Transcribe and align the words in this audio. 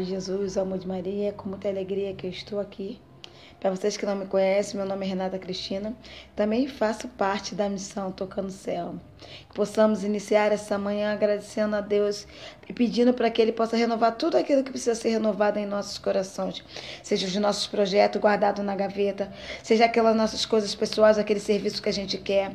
Jesus, 0.00 0.56
amor 0.56 0.78
de 0.78 0.88
Maria, 0.88 1.34
com 1.34 1.50
muita 1.50 1.68
alegria 1.68 2.14
que 2.14 2.26
eu 2.26 2.30
estou 2.30 2.58
aqui. 2.58 2.98
Para 3.60 3.70
vocês 3.70 3.94
que 3.94 4.06
não 4.06 4.16
me 4.16 4.26
conhecem, 4.26 4.78
meu 4.78 4.86
nome 4.88 5.04
é 5.04 5.08
Renata 5.10 5.38
Cristina. 5.38 5.94
Também 6.34 6.66
faço 6.66 7.08
parte 7.08 7.54
da 7.54 7.68
missão 7.68 8.10
Tocando 8.10 8.50
Céu. 8.50 8.94
Que 9.48 9.54
possamos 9.54 10.04
iniciar 10.04 10.52
essa 10.52 10.78
manhã 10.78 11.12
agradecendo 11.12 11.76
a 11.76 11.80
Deus 11.80 12.26
e 12.68 12.72
pedindo 12.72 13.12
para 13.12 13.30
que 13.30 13.40
Ele 13.42 13.52
possa 13.52 13.76
renovar 13.76 14.16
tudo 14.16 14.36
aquilo 14.36 14.62
que 14.62 14.70
precisa 14.70 14.94
ser 14.94 15.10
renovado 15.10 15.58
em 15.58 15.66
nossos 15.66 15.98
corações. 15.98 16.64
Seja 17.02 17.26
os 17.26 17.34
nossos 17.36 17.66
projetos 17.66 18.20
guardados 18.20 18.64
na 18.64 18.74
gaveta, 18.74 19.32
seja 19.62 19.84
aquelas 19.84 20.16
nossas 20.16 20.46
coisas 20.46 20.74
pessoais, 20.74 21.18
aquele 21.18 21.40
serviço 21.40 21.82
que 21.82 21.88
a 21.88 21.92
gente 21.92 22.18
quer, 22.18 22.52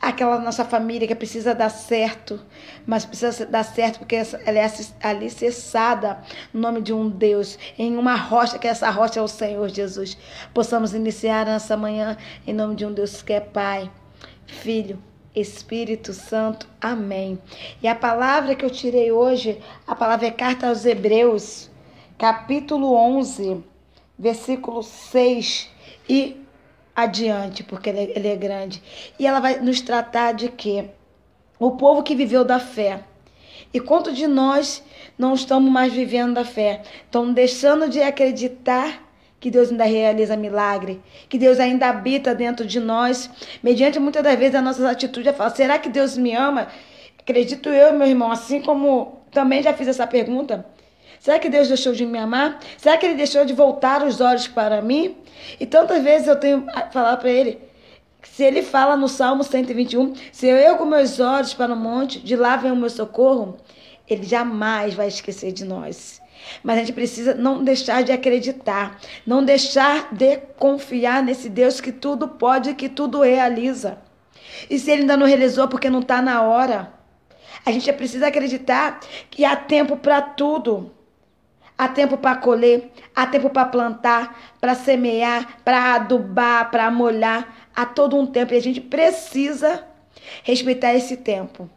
aquela 0.00 0.38
nossa 0.38 0.64
família 0.64 1.06
que 1.06 1.14
precisa 1.14 1.54
dar 1.54 1.68
certo, 1.68 2.40
mas 2.86 3.04
precisa 3.04 3.44
dar 3.46 3.64
certo 3.64 3.98
porque 3.98 4.16
ela 4.16 4.58
é 4.58 4.70
alicerçada 5.02 6.20
no 6.52 6.60
nome 6.60 6.80
de 6.80 6.92
um 6.92 7.08
Deus, 7.08 7.58
em 7.78 7.96
uma 7.96 8.16
rocha, 8.16 8.58
que 8.58 8.68
essa 8.68 8.88
rocha 8.90 9.20
é 9.20 9.22
o 9.22 9.28
Senhor 9.28 9.68
Jesus. 9.68 10.16
Possamos 10.54 10.94
iniciar 10.94 11.46
nessa 11.46 11.76
manhã 11.76 12.16
em 12.46 12.52
nome 12.52 12.74
de 12.76 12.84
um 12.86 12.92
Deus 12.92 13.22
que 13.22 13.32
é 13.32 13.40
Pai, 13.40 13.90
Filho, 14.46 14.98
Espírito 15.34 16.12
Santo. 16.12 16.68
Amém. 16.80 17.38
E 17.82 17.88
a 17.88 17.94
palavra 17.94 18.54
que 18.54 18.64
eu 18.64 18.70
tirei 18.70 19.12
hoje, 19.12 19.60
a 19.86 19.94
palavra 19.94 20.26
é 20.26 20.30
carta 20.30 20.68
aos 20.68 20.84
Hebreus, 20.84 21.70
capítulo 22.18 22.94
11, 22.94 23.62
versículo 24.18 24.82
6 24.82 25.70
e 26.08 26.36
adiante, 26.94 27.62
porque 27.62 27.88
ele 27.88 28.00
é, 28.00 28.12
ele 28.16 28.28
é 28.28 28.36
grande. 28.36 28.82
E 29.18 29.26
ela 29.26 29.40
vai 29.40 29.60
nos 29.60 29.80
tratar 29.80 30.32
de 30.32 30.48
quê? 30.48 30.86
O 31.58 31.72
povo 31.72 32.02
que 32.02 32.14
viveu 32.14 32.44
da 32.44 32.58
fé. 32.58 33.04
E 33.72 33.78
quanto 33.78 34.12
de 34.12 34.26
nós 34.26 34.82
não 35.16 35.34
estamos 35.34 35.70
mais 35.70 35.92
vivendo 35.92 36.34
da 36.34 36.44
fé? 36.44 36.82
Estão 37.04 37.32
deixando 37.32 37.88
de 37.88 38.02
acreditar 38.02 39.09
que 39.40 39.50
Deus 39.50 39.70
ainda 39.70 39.84
realiza 39.84 40.36
milagre, 40.36 41.00
que 41.28 41.38
Deus 41.38 41.58
ainda 41.58 41.88
habita 41.88 42.34
dentro 42.34 42.66
de 42.66 42.78
nós, 42.78 43.30
mediante 43.62 43.98
muitas 43.98 44.22
das 44.22 44.38
vezes 44.38 44.54
as 44.54 44.62
nossas 44.62 44.84
atitudes. 44.84 45.26
Eu 45.26 45.34
falo, 45.34 45.50
será 45.56 45.78
que 45.78 45.88
Deus 45.88 46.16
me 46.16 46.34
ama? 46.34 46.68
Acredito 47.18 47.70
eu, 47.70 47.94
meu 47.94 48.06
irmão, 48.06 48.30
assim 48.30 48.60
como 48.60 49.20
também 49.32 49.62
já 49.62 49.72
fiz 49.72 49.88
essa 49.88 50.06
pergunta. 50.06 50.66
Será 51.18 51.38
que 51.38 51.48
Deus 51.48 51.68
deixou 51.68 51.92
de 51.92 52.04
me 52.06 52.18
amar? 52.18 52.60
Será 52.76 52.96
que 52.96 53.06
Ele 53.06 53.14
deixou 53.14 53.44
de 53.44 53.52
voltar 53.52 54.02
os 54.02 54.20
olhos 54.20 54.46
para 54.46 54.80
mim? 54.82 55.16
E 55.58 55.66
tantas 55.66 56.02
vezes 56.02 56.28
eu 56.28 56.36
tenho 56.36 56.66
falado 56.92 57.20
para 57.20 57.30
Ele, 57.30 57.58
se 58.22 58.44
Ele 58.44 58.62
fala 58.62 58.96
no 58.96 59.08
Salmo 59.08 59.42
121, 59.42 60.14
se 60.32 60.46
eu 60.46 60.76
com 60.76 60.84
meus 60.84 61.18
olhos 61.18 61.54
para 61.54 61.72
o 61.72 61.76
monte, 61.76 62.20
de 62.20 62.36
lá 62.36 62.56
vem 62.56 62.72
o 62.72 62.76
meu 62.76 62.90
socorro, 62.90 63.56
Ele 64.10 64.24
jamais 64.24 64.92
vai 64.94 65.06
esquecer 65.06 65.52
de 65.52 65.64
nós. 65.64 66.20
Mas 66.62 66.76
a 66.76 66.80
gente 66.80 66.92
precisa 66.92 67.34
não 67.34 67.62
deixar 67.62 68.02
de 68.02 68.10
acreditar, 68.12 68.98
não 69.26 69.44
deixar 69.44 70.12
de 70.12 70.36
confiar 70.58 71.22
nesse 71.22 71.48
Deus 71.48 71.80
que 71.80 71.92
tudo 71.92 72.26
pode, 72.26 72.74
que 72.74 72.88
tudo 72.88 73.22
realiza. 73.22 73.98
E 74.68 74.78
se 74.78 74.90
ele 74.90 75.02
ainda 75.02 75.16
não 75.16 75.26
realizou 75.26 75.68
porque 75.68 75.88
não 75.88 76.00
está 76.00 76.20
na 76.20 76.42
hora, 76.42 76.92
a 77.64 77.70
gente 77.70 77.92
precisa 77.92 78.26
acreditar 78.26 79.00
que 79.30 79.44
há 79.44 79.54
tempo 79.54 79.96
para 79.96 80.20
tudo. 80.20 80.92
Há 81.76 81.88
tempo 81.88 82.18
para 82.18 82.36
colher, 82.36 82.92
há 83.16 83.26
tempo 83.26 83.48
para 83.48 83.64
plantar, 83.64 84.38
para 84.60 84.74
semear, 84.74 85.62
para 85.64 85.94
adubar, 85.94 86.70
para 86.70 86.90
molhar. 86.90 87.70
Há 87.74 87.86
todo 87.86 88.16
um 88.16 88.26
tempo 88.26 88.52
e 88.52 88.56
a 88.58 88.60
gente 88.60 88.82
precisa 88.82 89.86
respeitar 90.42 90.92
esse 90.92 91.16
tempo. 91.16 91.70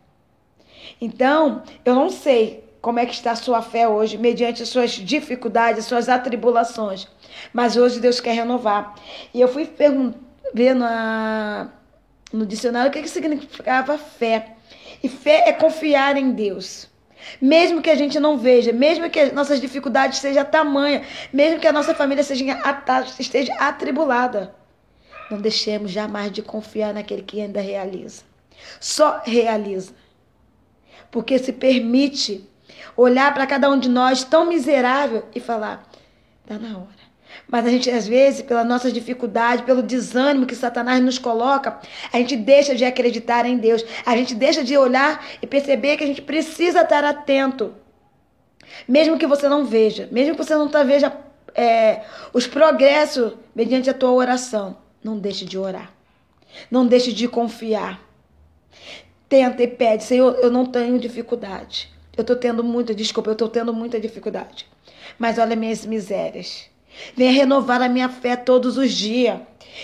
Então, 1.00 1.64
eu 1.86 1.96
não 1.96 2.10
sei 2.10 2.64
como 2.82 3.00
é 3.00 3.06
que 3.06 3.14
está 3.14 3.32
a 3.32 3.36
sua 3.36 3.62
fé 3.62 3.88
hoje, 3.88 4.18
mediante 4.18 4.66
suas 4.66 4.92
dificuldades, 4.92 5.86
suas 5.86 6.10
atribulações. 6.10 7.08
Mas 7.54 7.78
hoje 7.78 8.00
Deus 8.00 8.20
quer 8.20 8.34
renovar. 8.34 8.96
E 9.34 9.40
eu 9.40 9.48
fui 9.48 9.70
ver 10.54 10.76
na, 10.76 11.70
no 12.32 12.46
dicionário 12.46 12.90
o 12.90 12.94
que, 12.94 13.02
que 13.02 13.10
significava 13.10 13.98
fé. 13.98 14.56
E 15.02 15.08
fé 15.08 15.44
é 15.48 15.54
confiar 15.54 16.18
em 16.18 16.32
Deus. 16.32 16.90
Mesmo 17.42 17.82
que 17.82 17.90
a 17.90 17.96
gente 17.96 18.20
não 18.20 18.38
veja, 18.38 18.74
mesmo 18.74 19.10
que 19.10 19.20
as 19.20 19.32
nossas 19.32 19.62
dificuldades 19.62 20.20
sejam 20.20 20.44
tamanha, 20.44 21.04
mesmo 21.32 21.60
que 21.60 21.68
a 21.68 21.72
nossa 21.72 21.96
família 21.96 22.24
seja, 22.24 22.44
esteja 23.18 23.54
atribulada, 23.56 24.54
não 25.32 25.40
deixemos 25.40 25.92
jamais 25.92 26.32
de 26.32 26.42
confiar 26.42 26.94
naquele 26.94 27.22
que 27.22 27.40
ainda 27.40 27.62
realiza. 27.62 28.24
Só 28.80 29.22
realiza. 29.24 29.94
Porque 31.12 31.38
se 31.40 31.54
permite 31.54 32.48
olhar 32.96 33.34
para 33.34 33.48
cada 33.48 33.70
um 33.70 33.80
de 33.80 33.90
nós 33.90 34.24
tão 34.24 34.48
miserável 34.48 35.26
e 35.34 35.40
falar: 35.40 35.88
está 36.44 36.58
na 36.58 36.78
hora. 36.78 37.04
Mas 37.48 37.66
a 37.66 37.70
gente, 37.70 37.90
às 37.90 38.08
vezes, 38.08 38.42
pela 38.42 38.64
nossa 38.64 38.92
dificuldade, 38.92 39.64
pelo 39.64 39.82
desânimo 39.82 40.46
que 40.46 40.56
Satanás 40.56 41.02
nos 41.04 41.18
coloca, 41.18 41.80
a 42.12 42.18
gente 42.18 42.36
deixa 42.36 42.76
de 42.76 42.86
acreditar 42.86 43.46
em 43.46 43.58
Deus. 43.58 43.84
A 44.06 44.16
gente 44.16 44.36
deixa 44.36 44.64
de 44.64 44.78
olhar 44.78 45.24
e 45.42 45.48
perceber 45.48 45.98
que 45.98 46.04
a 46.04 46.08
gente 46.08 46.22
precisa 46.22 46.82
estar 46.82 47.04
atento. 47.04 47.74
Mesmo 48.88 49.18
que 49.18 49.28
você 49.28 49.48
não 49.48 49.66
veja, 49.66 50.08
mesmo 50.12 50.36
que 50.36 50.44
você 50.44 50.56
não 50.56 50.68
tá, 50.68 50.84
veja 50.84 51.16
é, 51.54 52.04
os 52.34 52.48
progressos 52.48 53.34
mediante 53.56 53.90
a 53.90 53.94
tua 53.94 54.12
oração, 54.12 54.78
não 55.04 55.18
deixe 55.18 55.46
de 55.46 55.58
orar. 55.58 55.92
Não 56.70 56.86
deixe 56.86 57.12
de 57.12 57.28
confiar. 57.28 58.00
Tenta 59.34 59.64
e 59.64 59.68
pede, 59.68 60.04
Senhor, 60.04 60.38
eu 60.44 60.52
não 60.52 60.64
tenho 60.64 61.00
dificuldade. 61.00 61.92
Eu 62.16 62.22
estou 62.22 62.36
tendo 62.36 62.64
muita, 62.64 62.94
desculpa, 62.94 63.32
eu 63.32 63.34
estou 63.34 63.50
tendo 63.50 63.74
muita 63.74 64.00
dificuldade. 64.00 64.68
Mas 65.18 65.40
olha 65.40 65.56
minhas 65.56 65.88
misérias. 65.88 66.70
Venha 67.18 67.32
renovar 67.32 67.82
a 67.82 67.90
minha 67.90 68.08
fé 68.10 68.36
todos 68.36 68.78
os 68.78 68.92
dias. 68.94 69.40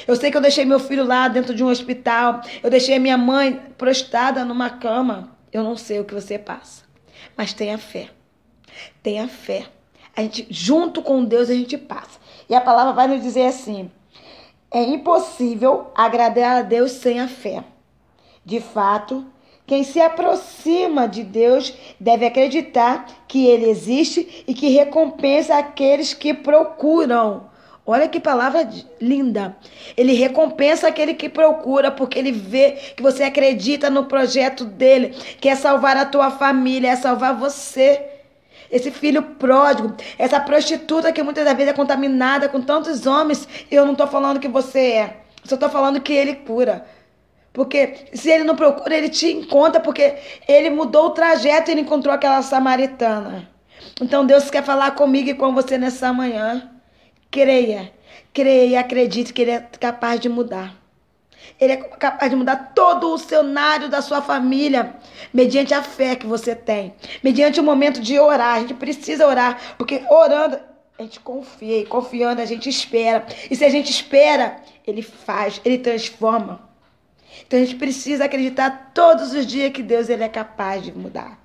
Eu 0.08 0.16
sei 0.16 0.30
que 0.30 0.38
eu 0.38 0.42
deixei 0.42 0.66
meu 0.66 0.80
filho 0.80 1.04
lá 1.04 1.28
dentro 1.28 1.56
de 1.56 1.64
um 1.64 1.68
hospital. 1.68 2.42
Eu 2.62 2.70
deixei 2.70 2.98
a 2.98 3.00
minha 3.00 3.18
mãe 3.18 3.60
prostrada 3.76 4.46
numa 4.46 4.70
cama. 4.70 5.36
Eu 5.52 5.64
não 5.64 5.76
sei 5.76 6.00
o 6.00 6.06
que 6.06 6.14
você 6.14 6.38
passa. 6.38 6.84
Mas 7.36 7.52
tenha 7.52 7.80
fé. 7.80 8.12
Tenha 9.02 9.28
fé. 9.28 9.66
A 10.16 10.22
gente, 10.22 10.46
junto 10.52 11.02
com 11.02 11.26
Deus, 11.26 11.50
a 11.50 11.56
gente 11.56 11.76
passa. 11.76 12.20
E 12.48 12.54
a 12.54 12.62
palavra 12.62 12.94
vai 12.94 13.08
nos 13.08 13.24
dizer 13.24 13.48
assim: 13.48 13.90
é 14.70 14.84
impossível 14.84 15.88
agradar 15.96 16.60
a 16.60 16.62
Deus 16.62 16.92
sem 16.92 17.20
a 17.20 17.28
fé. 17.28 17.64
De 18.46 18.60
fato, 18.62 19.26
quem 19.70 19.84
se 19.84 20.02
aproxima 20.02 21.08
de 21.08 21.24
Deus 21.24 21.72
deve 22.00 22.26
acreditar 22.26 23.06
que 23.28 23.46
Ele 23.46 23.70
existe 23.70 24.44
e 24.48 24.54
que 24.56 24.70
recompensa 24.70 25.60
aqueles 25.60 26.12
que 26.12 26.34
procuram. 26.34 27.44
Olha 27.86 28.08
que 28.08 28.20
palavra 28.20 28.68
linda. 29.00 29.56
Ele 29.96 30.14
recompensa 30.14 30.88
aquele 30.88 31.14
que 31.14 31.30
procura, 31.30 31.92
porque 31.92 32.18
ele 32.18 32.32
vê 32.32 32.72
que 32.96 33.04
você 33.04 33.22
acredita 33.24 33.92
no 33.92 34.06
projeto 34.06 34.66
dele, 34.66 35.10
que 35.40 35.48
é 35.48 35.56
salvar 35.56 35.96
a 35.98 36.06
tua 36.06 36.32
família, 36.32 36.90
é 36.90 36.96
salvar 36.96 37.36
você. 37.38 38.04
Esse 38.72 38.90
filho 38.90 39.22
pródigo, 39.22 39.96
essa 40.18 40.40
prostituta 40.40 41.12
que 41.12 41.22
muitas 41.22 41.46
vezes 41.46 41.68
é 41.68 41.74
contaminada 41.74 42.50
com 42.50 42.60
tantos 42.60 43.06
homens, 43.06 43.48
eu 43.70 43.86
não 43.86 43.92
estou 43.92 44.08
falando 44.08 44.40
que 44.40 44.48
você 44.48 44.80
é, 44.80 45.18
só 45.44 45.54
estou 45.54 45.70
falando 45.70 46.02
que 46.02 46.14
ele 46.14 46.34
cura. 46.34 46.86
Porque 47.60 48.06
se 48.14 48.32
ele 48.32 48.46
não 48.46 48.56
procura, 48.56 48.96
ele 48.96 49.10
te 49.10 49.30
encontra, 49.30 49.82
porque 49.82 50.16
ele 50.48 50.70
mudou 50.70 51.08
o 51.08 51.10
trajeto 51.10 51.70
e 51.70 51.74
ele 51.74 51.82
encontrou 51.82 52.16
aquela 52.16 52.42
samaritana. 52.42 53.50
Então 54.02 54.26
Deus 54.26 54.50
quer 54.50 54.64
falar 54.64 54.92
comigo 54.92 55.30
e 55.30 55.34
com 55.34 55.54
você 55.54 55.78
nessa 55.78 56.14
manhã. 56.14 56.72
Creia, 57.30 57.92
creia 58.34 58.66
e 58.66 58.78
acredite 58.78 59.34
que 59.34 59.42
Ele 59.42 59.52
é 59.52 59.60
capaz 59.78 60.22
de 60.22 60.30
mudar. 60.30 60.74
Ele 61.60 61.74
é 61.74 61.76
capaz 61.76 62.32
de 62.32 62.38
mudar 62.38 62.72
todo 62.74 63.14
o 63.14 63.18
cenário 63.18 63.90
da 63.90 64.02
sua 64.02 64.22
família, 64.22 64.96
mediante 65.34 65.74
a 65.74 65.84
fé 65.84 66.16
que 66.16 66.26
você 66.26 66.56
tem, 66.56 66.94
mediante 67.22 67.60
o 67.60 67.64
momento 67.64 68.00
de 68.00 68.18
orar. 68.18 68.56
A 68.56 68.60
gente 68.62 68.74
precisa 68.76 69.28
orar, 69.28 69.76
porque 69.78 70.02
orando, 70.10 70.58
a 70.98 71.02
gente 71.02 71.20
confia, 71.20 71.80
e 71.80 71.86
confiando, 71.86 72.42
a 72.42 72.46
gente 72.46 72.70
espera. 72.70 73.28
E 73.52 73.56
se 73.58 73.66
a 73.66 73.70
gente 73.70 73.92
espera, 73.92 74.62
Ele 74.88 75.02
faz, 75.02 75.60
Ele 75.66 75.78
transforma. 75.78 76.69
Então 77.46 77.60
a 77.60 77.64
gente 77.64 77.78
precisa 77.78 78.26
acreditar 78.26 78.92
todos 78.94 79.34
os 79.34 79.46
dias 79.46 79.72
que 79.72 79.84
Deus 79.84 80.10
ele 80.10 80.24
é 80.24 80.30
capaz 80.30 80.84
de 80.84 80.92
mudar. 80.92 81.40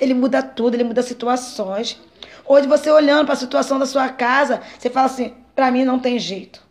Ele 0.00 0.14
muda 0.14 0.42
tudo, 0.42 0.74
ele 0.74 0.84
muda 0.84 1.02
situações. 1.02 2.00
Hoje 2.46 2.66
você 2.66 2.90
olhando 2.90 3.24
para 3.24 3.34
a 3.34 3.36
situação 3.36 3.78
da 3.78 3.86
sua 3.86 4.08
casa, 4.08 4.62
você 4.78 4.90
fala 4.90 5.06
assim: 5.06 5.34
para 5.54 5.70
mim 5.70 5.84
não 5.84 5.98
tem 5.98 6.18
jeito. 6.18 6.62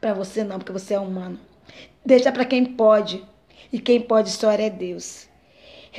Para 0.00 0.12
você 0.12 0.44
não, 0.44 0.58
porque 0.58 0.72
você 0.72 0.94
é 0.94 1.00
humano. 1.00 1.38
Deixa 2.04 2.30
para 2.30 2.44
quem 2.44 2.64
pode. 2.64 3.24
E 3.72 3.78
quem 3.80 4.00
pode 4.00 4.30
só 4.30 4.52
é 4.52 4.70
Deus. 4.70 5.26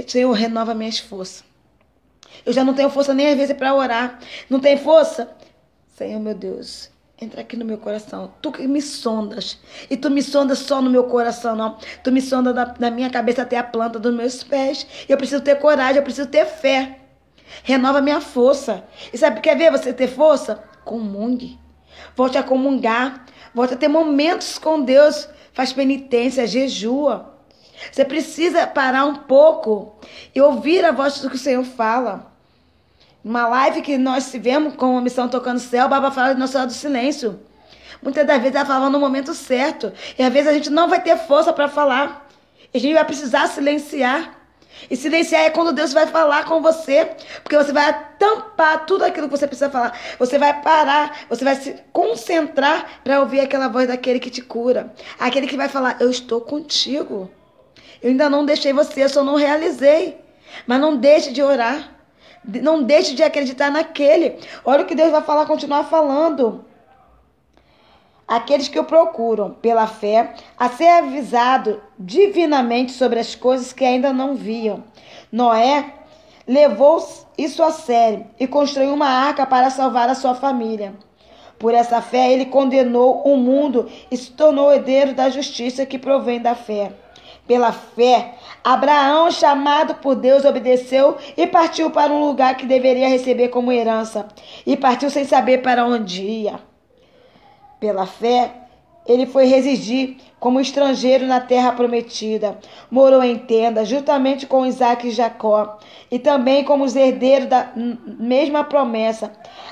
Senhor, 0.08 0.32
renova 0.32 0.74
minhas 0.74 1.00
forças. 1.00 1.44
Eu 2.46 2.54
já 2.54 2.64
não 2.64 2.74
tenho 2.74 2.90
força 2.90 3.14
nem 3.14 3.30
às 3.30 3.38
vezes 3.38 3.56
para 3.56 3.74
orar. 3.74 4.20
Não 4.50 4.60
tem 4.60 4.78
força? 4.78 5.36
Senhor, 5.96 6.20
meu 6.20 6.36
Deus, 6.36 6.90
Entra 7.20 7.42
aqui 7.42 7.56
no 7.56 7.64
meu 7.64 7.78
coração. 7.78 8.34
Tu 8.42 8.52
que 8.52 8.68
me 8.68 8.82
sondas. 8.82 9.58
E 9.90 9.96
tu 9.96 10.10
me 10.10 10.22
sondas 10.22 10.60
só 10.60 10.82
no 10.82 10.90
meu 10.90 11.06
coração, 11.06 11.56
não. 11.56 11.78
Tu 12.04 12.12
me 12.12 12.22
sondas 12.22 12.54
da, 12.54 12.66
da 12.66 12.92
minha 12.92 13.10
cabeça 13.10 13.44
até 13.44 13.58
a 13.58 13.64
planta 13.64 13.98
dos 13.98 14.14
meus 14.14 14.44
pés. 14.44 14.86
Eu 15.08 15.16
preciso 15.16 15.42
ter 15.42 15.56
coragem, 15.56 15.98
eu 15.98 16.04
preciso 16.04 16.28
ter 16.28 16.46
fé. 16.46 17.00
Renova 17.64 18.02
minha 18.02 18.20
força. 18.20 18.84
E 19.14 19.18
sabe, 19.18 19.40
quer 19.40 19.58
ver 19.58 19.72
você 19.72 19.94
ter 19.94 20.08
força? 20.08 20.62
Comungue. 20.84 21.58
Volte 22.18 22.38
a 22.38 22.44
comungar. 22.44 23.26
Volte 23.54 23.76
a 23.76 23.78
ter 23.78 23.88
momentos 23.88 24.60
com 24.60 24.82
Deus. 24.82 25.30
Faz 25.54 25.72
penitência, 25.72 26.46
jejua. 26.46 27.34
Você 27.92 28.04
precisa 28.04 28.68
parar 28.68 29.06
um 29.06 29.16
pouco 29.16 29.98
e 30.34 30.42
ouvir 30.42 30.84
a 30.84 30.92
voz 30.92 31.22
do 31.22 31.30
que 31.30 31.38
o 31.38 31.40
Senhor 31.40 31.64
fala. 31.64 32.35
Uma 33.26 33.48
live 33.48 33.82
que 33.82 33.98
nós 33.98 34.30
tivemos 34.30 34.76
com 34.76 35.00
a 35.00 35.02
missão 35.02 35.28
Tocando 35.28 35.58
Céu, 35.58 35.88
o 35.88 35.90
Baba 35.90 36.12
fala 36.12 36.36
do 36.36 36.40
nosso 36.40 36.56
lado 36.56 36.68
do 36.68 36.74
silêncio. 36.76 37.40
Muitas 38.00 38.24
das 38.24 38.38
vezes 38.40 38.56
ela 38.56 38.68
falava 38.68 38.88
no 38.88 39.00
momento 39.00 39.34
certo. 39.34 39.92
E 40.16 40.22
às 40.22 40.32
vezes 40.32 40.48
a 40.48 40.54
gente 40.54 40.70
não 40.70 40.88
vai 40.88 41.02
ter 41.02 41.18
força 41.18 41.52
para 41.52 41.68
falar. 41.68 42.30
E 42.72 42.78
a 42.78 42.80
gente 42.80 42.94
vai 42.94 43.04
precisar 43.04 43.48
silenciar. 43.48 44.40
E 44.92 44.96
silenciar 44.96 45.42
é 45.42 45.50
quando 45.50 45.74
Deus 45.74 45.92
vai 45.92 46.06
falar 46.06 46.46
com 46.46 46.62
você, 46.62 47.16
porque 47.42 47.58
você 47.58 47.74
vai 47.74 48.00
tampar 48.20 48.86
tudo 48.86 49.04
aquilo 49.04 49.28
que 49.28 49.36
você 49.36 49.48
precisa 49.48 49.72
falar. 49.72 49.98
Você 50.20 50.38
vai 50.38 50.62
parar, 50.62 51.26
você 51.28 51.44
vai 51.44 51.56
se 51.56 51.78
concentrar 51.92 53.02
para 53.04 53.22
ouvir 53.22 53.40
aquela 53.40 53.68
voz 53.70 53.88
daquele 53.88 54.20
que 54.20 54.30
te 54.30 54.44
cura. 54.44 54.94
Aquele 55.18 55.48
que 55.48 55.58
vai 55.58 55.68
falar: 55.68 55.98
Eu 56.00 56.12
estou 56.12 56.42
contigo. 56.42 57.32
Eu 58.04 58.12
ainda 58.12 58.30
não 58.30 58.46
deixei 58.46 58.72
você, 58.72 59.04
eu 59.04 59.10
só 59.10 59.24
não 59.24 59.36
realizei. 59.36 60.20
Mas 60.68 60.80
não 60.80 60.96
deixe 60.96 61.32
de 61.32 61.42
orar. 61.42 61.95
Não 62.62 62.84
deixe 62.84 63.16
de 63.16 63.24
acreditar 63.24 63.72
naquele. 63.72 64.38
Olha 64.64 64.84
o 64.84 64.86
que 64.86 64.96
Deus 64.96 65.12
vai 65.12 65.22
falar, 65.22 65.46
continuar 65.46 65.86
falando 65.86 66.66
aqueles 68.28 68.68
que 68.68 68.80
o 68.80 68.84
procuram 68.84 69.52
pela 69.52 69.88
fé 69.88 70.34
a 70.58 70.70
ser 70.70 70.88
avisado 70.88 71.82
divinamente 71.98 72.92
sobre 72.92 73.20
as 73.20 73.36
coisas 73.36 73.72
que 73.72 73.86
ainda 73.86 74.12
não 74.12 74.36
viam. 74.36 74.84
Noé 75.32 75.94
levou 76.48 77.06
isso 77.38 77.64
a 77.64 77.72
sério 77.72 78.26
e 78.40 78.48
construiu 78.48 78.94
uma 78.94 79.08
arca 79.08 79.46
para 79.46 79.70
salvar 79.70 80.10
a 80.10 80.16
sua 80.16 80.36
família. 80.36 80.94
Por 81.58 81.74
essa 81.74 82.02
fé, 82.02 82.32
ele 82.32 82.46
condenou 82.46 83.22
o 83.22 83.38
mundo 83.38 83.90
e 84.12 84.18
se 84.18 84.32
tornou 84.32 84.74
herdeiro 84.74 85.14
da 85.14 85.30
justiça 85.30 85.86
que 85.86 85.98
provém 85.98 86.42
da 86.42 86.54
fé. 86.54 86.92
Pela 87.48 87.72
fé, 87.72 88.36
Abraão, 88.64 89.30
chamado 89.30 89.96
por 89.96 90.16
Deus, 90.16 90.46
obedeceu 90.46 91.18
e 91.38 91.46
partiu 91.46 91.92
para 91.92 92.12
um 92.12 92.26
lugar 92.26 92.58
que 92.58 92.66
deveria 92.66 93.08
receber 93.08 93.50
como 93.50 93.72
herança. 93.72 94.28
E 94.66 94.76
partiu 94.76 95.10
sem 95.10 95.26
saber 95.26 95.62
para 95.62 95.86
onde 95.86 96.24
ia. 96.24 96.60
Pela 97.80 98.08
fé, 98.08 98.52
ele 99.06 99.28
foi 99.28 99.46
residir 99.46 100.18
como 100.40 100.60
estrangeiro 100.60 101.28
na 101.28 101.40
terra 101.40 101.72
prometida. 101.72 102.58
Morou 102.90 103.24
em 103.24 103.38
tenda, 103.38 103.86
juntamente 103.86 104.48
com 104.48 104.66
Isaac 104.66 105.08
e 105.08 105.12
Jacó, 105.12 105.78
e 106.10 106.18
também 106.18 106.64
como 106.64 106.84
os 106.84 106.96
herdeiros 106.96 107.48
da 107.48 107.72
mesma 107.76 108.64
promessa. 108.64 109.32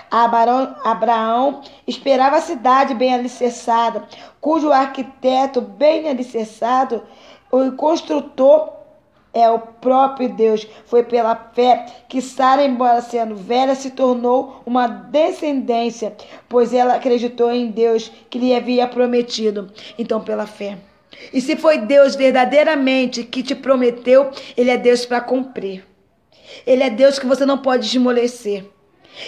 Abraão, 0.09 0.75
Abraão 0.83 1.61
esperava 1.87 2.37
a 2.37 2.41
cidade 2.41 2.93
bem 2.93 3.13
alicerçada, 3.13 4.03
cujo 4.39 4.71
arquiteto 4.71 5.59
bem 5.61 6.07
alicerçado, 6.07 7.01
o 7.61 7.71
construtor 7.73 8.73
é 9.33 9.49
o 9.49 9.59
próprio 9.59 10.29
Deus. 10.29 10.67
Foi 10.85 11.03
pela 11.03 11.35
fé 11.35 11.85
que 12.07 12.21
Sara, 12.21 12.63
embora 12.63 13.01
sendo 13.01 13.35
velha, 13.35 13.75
se 13.75 13.91
tornou 13.91 14.61
uma 14.65 14.87
descendência, 14.87 16.15
pois 16.49 16.73
ela 16.73 16.95
acreditou 16.95 17.51
em 17.51 17.67
Deus 17.67 18.11
que 18.29 18.39
lhe 18.39 18.55
havia 18.55 18.87
prometido. 18.87 19.71
Então, 19.97 20.21
pela 20.21 20.47
fé. 20.47 20.77
E 21.31 21.39
se 21.39 21.55
foi 21.55 21.77
Deus 21.77 22.15
verdadeiramente 22.15 23.23
que 23.23 23.43
te 23.43 23.55
prometeu, 23.55 24.31
Ele 24.57 24.71
é 24.71 24.77
Deus 24.77 25.05
para 25.05 25.21
cumprir. 25.21 25.85
Ele 26.65 26.83
é 26.83 26.89
Deus 26.89 27.17
que 27.17 27.25
você 27.25 27.45
não 27.45 27.59
pode 27.59 27.83
desmolecer. 27.83 28.65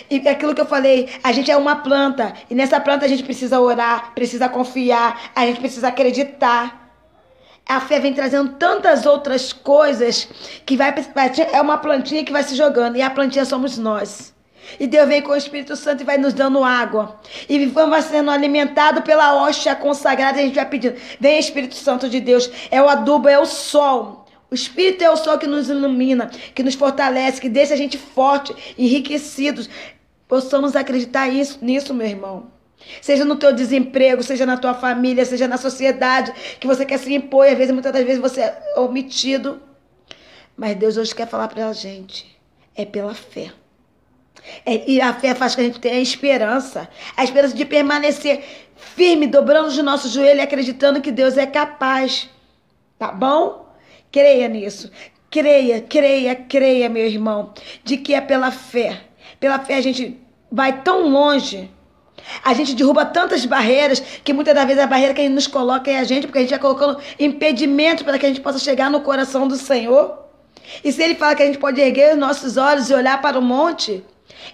E 0.09 0.27
aquilo 0.27 0.55
que 0.55 0.61
eu 0.61 0.65
falei, 0.65 1.09
a 1.23 1.31
gente 1.31 1.51
é 1.51 1.55
uma 1.55 1.75
planta, 1.75 2.33
e 2.49 2.55
nessa 2.55 2.79
planta 2.79 3.05
a 3.05 3.07
gente 3.07 3.23
precisa 3.23 3.59
orar, 3.59 4.13
precisa 4.15 4.49
confiar, 4.49 5.31
a 5.35 5.45
gente 5.45 5.59
precisa 5.59 5.89
acreditar. 5.89 6.84
A 7.67 7.81
fé 7.81 7.99
vem 7.99 8.13
trazendo 8.13 8.53
tantas 8.53 9.07
outras 9.07 9.51
coisas 9.51 10.27
que 10.65 10.77
vai, 10.77 10.93
é 11.51 11.61
uma 11.61 11.79
plantinha 11.79 12.23
que 12.23 12.31
vai 12.31 12.43
se 12.43 12.55
jogando 12.55 12.95
e 12.95 13.01
a 13.01 13.09
plantinha 13.09 13.43
somos 13.43 13.77
nós. 13.77 14.35
E 14.79 14.87
Deus 14.87 15.07
vem 15.07 15.21
com 15.21 15.31
o 15.31 15.35
Espírito 15.35 15.75
Santo 15.75 16.01
e 16.01 16.05
vai 16.05 16.17
nos 16.17 16.33
dando 16.33 16.63
água. 16.63 17.19
E 17.47 17.65
vamos 17.65 18.05
sendo 18.05 18.31
alimentado 18.31 19.01
pela 19.01 19.35
hóstia 19.35 19.75
consagrada. 19.75 20.37
E 20.37 20.41
a 20.41 20.45
gente 20.45 20.55
vai 20.55 20.65
pedindo: 20.65 20.95
Vem 21.19 21.39
Espírito 21.39 21.75
Santo 21.75 22.09
de 22.09 22.19
Deus. 22.19 22.49
É 22.69 22.81
o 22.81 22.89
adubo, 22.89 23.29
é 23.29 23.39
o 23.39 23.45
sol. 23.45 24.25
O 24.49 24.55
Espírito 24.55 25.03
é 25.03 25.09
o 25.09 25.17
sol 25.17 25.37
que 25.37 25.47
nos 25.47 25.69
ilumina, 25.69 26.29
que 26.53 26.63
nos 26.63 26.75
fortalece, 26.75 27.41
que 27.41 27.49
deixa 27.49 27.73
a 27.73 27.77
gente 27.77 27.97
forte, 27.97 28.55
enriquecidos. 28.77 29.69
Possamos 30.27 30.75
acreditar 30.75 31.27
isso, 31.27 31.59
nisso, 31.61 31.93
meu 31.93 32.07
irmão. 32.07 32.54
Seja 33.01 33.25
no 33.25 33.35
teu 33.35 33.53
desemprego, 33.53 34.23
seja 34.23 34.45
na 34.45 34.57
tua 34.57 34.73
família, 34.73 35.25
seja 35.25 35.47
na 35.47 35.57
sociedade, 35.57 36.31
que 36.59 36.67
você 36.67 36.85
quer 36.85 36.99
se 36.99 37.13
impor, 37.13 37.45
e 37.45 37.49
às 37.49 37.57
vezes, 37.57 37.73
muitas 37.73 37.91
das 37.91 38.03
vezes 38.03 38.21
você 38.21 38.41
é 38.41 38.73
omitido. 38.77 39.61
Mas 40.55 40.75
Deus 40.75 40.97
hoje 40.97 41.13
quer 41.13 41.27
falar 41.27 41.47
para 41.47 41.67
a 41.67 41.73
gente. 41.73 42.35
É 42.75 42.85
pela 42.85 43.13
fé. 43.13 43.51
É, 44.65 44.89
e 44.89 45.01
a 45.01 45.13
fé 45.13 45.33
faz 45.33 45.55
que 45.55 45.61
a 45.61 45.63
gente 45.63 45.79
tenha 45.79 45.95
a 45.95 46.01
esperança. 46.01 46.89
A 47.15 47.23
esperança 47.23 47.55
de 47.55 47.65
permanecer 47.65 48.43
firme, 48.75 49.27
dobrando 49.27 49.67
os 49.67 49.77
nossos 49.77 50.11
joelhos 50.11 50.39
e 50.39 50.41
acreditando 50.41 51.01
que 51.01 51.11
Deus 51.11 51.37
é 51.37 51.45
capaz. 51.45 52.29
Tá 52.97 53.11
bom? 53.11 53.73
Creia 54.11 54.47
nisso. 54.47 54.91
Creia, 55.29 55.81
creia, 55.81 56.35
creia, 56.35 56.87
meu 56.87 57.05
irmão, 57.05 57.53
de 57.83 57.97
que 57.97 58.13
é 58.13 58.21
pela 58.21 58.51
fé. 58.51 59.01
Pela 59.39 59.59
fé 59.59 59.75
a 59.75 59.81
gente 59.81 60.17
vai 60.49 60.81
tão 60.81 61.09
longe 61.09 61.69
a 62.43 62.53
gente 62.53 62.75
derruba 62.75 63.05
tantas 63.05 63.45
barreiras 63.45 63.99
que 63.99 64.33
muitas 64.33 64.53
das 64.53 64.65
vezes 64.65 64.81
a 64.81 64.87
barreira 64.87 65.13
que 65.13 65.21
a 65.21 65.23
gente 65.23 65.33
nos 65.33 65.47
coloca 65.47 65.89
é 65.89 65.99
a 65.99 66.03
gente, 66.03 66.27
porque 66.27 66.39
a 66.39 66.41
gente 66.41 66.51
vai 66.51 66.59
colocando 66.59 66.99
impedimento 67.19 68.03
para 68.03 68.17
que 68.17 68.25
a 68.25 68.29
gente 68.29 68.41
possa 68.41 68.59
chegar 68.59 68.89
no 68.89 69.01
coração 69.01 69.47
do 69.47 69.55
Senhor. 69.55 70.25
E 70.83 70.91
se 70.91 71.01
ele 71.03 71.15
fala 71.15 71.35
que 71.35 71.43
a 71.43 71.45
gente 71.45 71.57
pode 71.57 71.79
erguer 71.79 72.13
os 72.13 72.19
nossos 72.19 72.57
olhos 72.57 72.89
e 72.89 72.93
olhar 72.93 73.21
para 73.21 73.37
o 73.37 73.41
monte, 73.41 74.03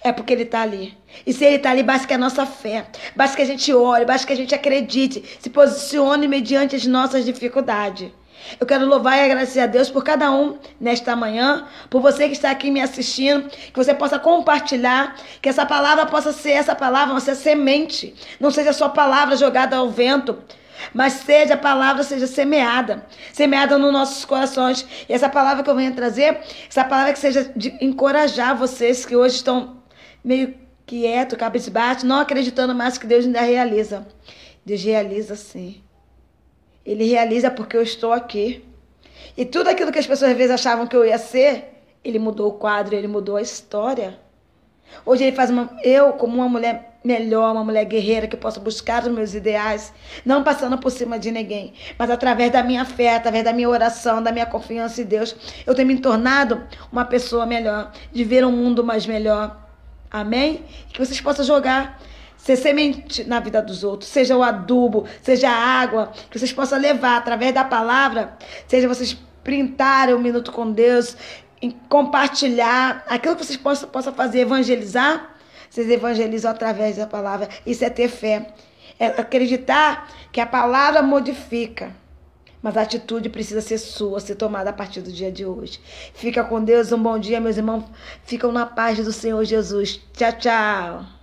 é 0.02 0.12
porque 0.12 0.32
ele 0.32 0.42
está 0.42 0.62
ali. 0.62 0.96
E 1.26 1.32
se 1.32 1.44
ele 1.44 1.56
está 1.56 1.70
ali, 1.70 1.82
basta 1.82 2.06
que 2.06 2.14
a 2.14 2.18
nossa 2.18 2.46
fé, 2.46 2.86
basta 3.14 3.36
que 3.36 3.42
a 3.42 3.46
gente 3.46 3.72
olhe, 3.72 4.04
basta 4.04 4.26
que 4.26 4.32
a 4.32 4.36
gente 4.36 4.54
acredite, 4.54 5.22
se 5.40 5.50
posicione 5.50 6.26
mediante 6.28 6.76
as 6.76 6.86
nossas 6.86 7.24
dificuldades. 7.24 8.10
Eu 8.58 8.66
quero 8.66 8.86
louvar 8.86 9.18
e 9.18 9.24
agradecer 9.24 9.60
a 9.60 9.66
Deus 9.66 9.90
por 9.90 10.04
cada 10.04 10.30
um 10.30 10.58
nesta 10.80 11.14
manhã, 11.16 11.66
por 11.88 12.00
você 12.00 12.26
que 12.26 12.32
está 12.32 12.50
aqui 12.50 12.70
me 12.70 12.80
assistindo, 12.80 13.48
que 13.48 13.76
você 13.76 13.94
possa 13.94 14.18
compartilhar, 14.18 15.16
que 15.40 15.48
essa 15.48 15.64
palavra 15.66 16.06
possa 16.06 16.32
ser 16.32 16.52
essa 16.52 16.74
palavra, 16.74 17.18
ser 17.20 17.34
semente, 17.34 18.14
não 18.40 18.50
seja 18.50 18.72
só 18.72 18.88
palavra 18.88 19.36
jogada 19.36 19.76
ao 19.76 19.90
vento, 19.90 20.38
mas 20.92 21.14
seja 21.14 21.54
a 21.54 21.58
palavra 21.58 22.02
seja 22.02 22.26
semeada, 22.26 23.06
semeada 23.32 23.78
nos 23.78 23.92
nossos 23.92 24.24
corações. 24.24 24.86
E 25.08 25.12
essa 25.12 25.28
palavra 25.28 25.62
que 25.62 25.70
eu 25.70 25.76
venho 25.76 25.94
trazer, 25.94 26.40
essa 26.68 26.84
palavra 26.84 27.12
que 27.12 27.18
seja 27.18 27.52
de 27.54 27.76
encorajar 27.80 28.56
vocês 28.56 29.06
que 29.06 29.14
hoje 29.14 29.36
estão 29.36 29.82
meio 30.24 30.54
quieto, 30.86 31.36
cabisbaixo, 31.36 32.06
não 32.06 32.18
acreditando 32.20 32.74
mais 32.74 32.98
que 32.98 33.06
Deus 33.06 33.24
ainda 33.24 33.40
realiza. 33.40 34.06
Deus 34.64 34.82
realiza 34.82 35.36
sim. 35.36 35.82
Ele 36.84 37.04
realiza 37.04 37.50
porque 37.50 37.76
eu 37.76 37.82
estou 37.82 38.12
aqui. 38.12 38.64
E 39.36 39.44
tudo 39.44 39.68
aquilo 39.68 39.92
que 39.92 39.98
as 39.98 40.06
pessoas 40.06 40.32
às 40.32 40.36
vezes 40.36 40.52
achavam 40.52 40.86
que 40.86 40.96
eu 40.96 41.04
ia 41.04 41.18
ser, 41.18 41.82
ele 42.04 42.18
mudou 42.18 42.48
o 42.48 42.52
quadro, 42.52 42.94
ele 42.94 43.08
mudou 43.08 43.36
a 43.36 43.42
história. 43.42 44.18
Hoje 45.06 45.24
ele 45.24 45.36
faz 45.36 45.50
uma, 45.50 45.70
eu 45.82 46.12
como 46.14 46.36
uma 46.36 46.48
mulher 46.48 46.98
melhor, 47.04 47.52
uma 47.52 47.64
mulher 47.64 47.84
guerreira 47.84 48.26
que 48.26 48.36
possa 48.36 48.60
buscar 48.60 49.02
os 49.02 49.08
meus 49.08 49.34
ideais, 49.34 49.92
não 50.24 50.44
passando 50.44 50.78
por 50.78 50.90
cima 50.90 51.18
de 51.18 51.30
ninguém, 51.30 51.72
mas 51.98 52.10
através 52.10 52.52
da 52.52 52.62
minha 52.62 52.84
fé, 52.84 53.16
através 53.16 53.44
da 53.44 53.52
minha 53.52 53.68
oração, 53.68 54.22
da 54.22 54.30
minha 54.30 54.46
confiança 54.46 55.00
em 55.00 55.04
Deus, 55.04 55.34
eu 55.66 55.74
tenho 55.74 55.88
me 55.88 55.98
tornado 55.98 56.62
uma 56.92 57.04
pessoa 57.04 57.44
melhor, 57.46 57.90
de 58.12 58.22
ver 58.22 58.44
um 58.44 58.52
mundo 58.52 58.84
mais 58.84 59.06
melhor. 59.06 59.60
Amém? 60.10 60.64
Que 60.92 60.98
vocês 60.98 61.20
possam 61.20 61.44
jogar 61.44 61.98
ser 62.42 62.56
semente 62.56 63.22
na 63.22 63.38
vida 63.38 63.62
dos 63.62 63.84
outros, 63.84 64.10
seja 64.10 64.36
o 64.36 64.42
adubo, 64.42 65.06
seja 65.22 65.48
a 65.48 65.54
água, 65.54 66.12
que 66.28 66.36
vocês 66.36 66.52
possam 66.52 66.78
levar 66.78 67.16
através 67.16 67.54
da 67.54 67.62
palavra, 67.62 68.36
seja 68.66 68.88
vocês 68.88 69.16
printarem 69.44 70.12
um 70.12 70.18
minuto 70.18 70.50
com 70.50 70.72
Deus, 70.72 71.16
compartilhar 71.88 73.04
aquilo 73.08 73.36
que 73.36 73.44
vocês 73.44 73.56
possam, 73.56 73.88
possam 73.88 74.12
fazer, 74.12 74.40
evangelizar, 74.40 75.36
vocês 75.70 75.88
evangelizam 75.88 76.50
através 76.50 76.96
da 76.96 77.06
palavra. 77.06 77.48
Isso 77.64 77.84
é 77.84 77.88
ter 77.88 78.08
fé. 78.08 78.52
É 78.98 79.06
acreditar 79.06 80.10
que 80.32 80.40
a 80.40 80.46
palavra 80.46 81.00
modifica. 81.00 81.94
Mas 82.60 82.76
a 82.76 82.82
atitude 82.82 83.28
precisa 83.28 83.60
ser 83.60 83.78
sua, 83.78 84.20
ser 84.20 84.34
tomada 84.34 84.70
a 84.70 84.72
partir 84.72 85.00
do 85.00 85.10
dia 85.10 85.32
de 85.32 85.46
hoje. 85.46 85.80
Fica 86.12 86.44
com 86.44 86.62
Deus, 86.62 86.92
um 86.92 87.02
bom 87.02 87.18
dia, 87.18 87.40
meus 87.40 87.56
irmãos. 87.56 87.84
Ficam 88.24 88.52
na 88.52 88.66
paz 88.66 88.98
do 88.98 89.12
Senhor 89.12 89.44
Jesus. 89.44 90.00
Tchau, 90.12 90.32
tchau. 90.32 91.21